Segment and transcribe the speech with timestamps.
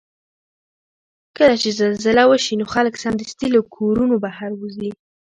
[1.37, 4.89] کله چې زلزله وشي نو خلک سمدستي له کورونو بهر وځي.